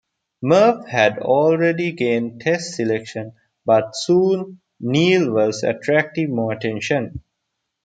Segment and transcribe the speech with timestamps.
[0.41, 3.33] Merv had already gained Test selection,
[3.67, 7.21] but soon Neil was attracting more attention.